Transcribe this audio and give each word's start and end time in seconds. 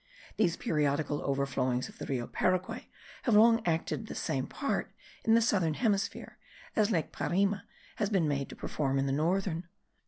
These 0.37 0.57
periodical 0.57 1.21
overflowings 1.21 1.87
of 1.87 1.99
the 1.99 2.07
Rio 2.07 2.25
Paraguay 2.25 2.89
have 3.21 3.35
long 3.35 3.61
acted 3.67 4.07
the 4.07 4.15
same 4.15 4.47
part 4.47 4.91
in 5.25 5.35
the 5.35 5.43
southern 5.43 5.75
hemisphere, 5.75 6.39
as 6.75 6.89
lake 6.89 7.11
Parima 7.11 7.65
has 7.97 8.09
been 8.09 8.27
made 8.27 8.49
to 8.49 8.55
perform 8.55 8.97
in 8.97 9.05
the 9.05 9.11
northern. 9.11 9.67